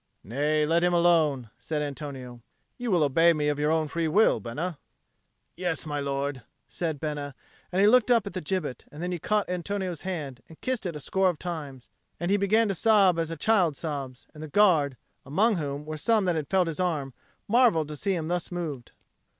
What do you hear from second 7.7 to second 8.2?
and he looked